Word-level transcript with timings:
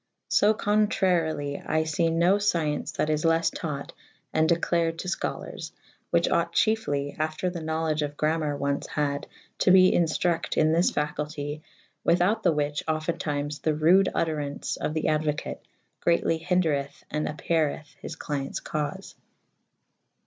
So 0.29 0.55
contraryly 0.55 1.61
I 1.63 1.83
fe 1.83 2.09
no 2.09 2.37
fcyence 2.37 2.91
that 2.93 3.11
is 3.11 3.23
les' 3.23 3.51
taught 3.51 3.93
and 4.33 4.49
declared 4.49 4.97
to 4.97 5.07
Icholars^ 5.07 5.73
/ 5.91 6.11
whiche 6.11 6.27
ought 6.27 6.55
chyefly 6.55 7.15
after 7.19 7.51
the 7.51 7.61
knowledge 7.61 8.01
of 8.01 8.17
gramer 8.17 8.57
ones 8.57 8.87
hade 8.87 9.27
to 9.59 9.69
be 9.69 9.91
inftructe 9.91 10.57
in 10.57 10.71
thys 10.73 10.91
facultie 10.91 11.61
without 12.03 12.41
the 12.41 12.51
whiche 12.51 12.81
often 12.87 13.19
tymes 13.19 13.59
the 13.59 13.75
rude 13.75 14.09
vtterance 14.15 14.75
of 14.77 14.95
[A 14.95 14.95
iii 15.01 15.05
a] 15.07 15.19
the 15.19 15.19
aduocate 15.33 15.59
greatly 15.99 16.39
hyndrethe 16.39 17.03
and 17.11 17.27
apeyreth 17.27 17.93
his 18.01 18.15
clyentes 18.15 18.59
caufe. 18.59 19.13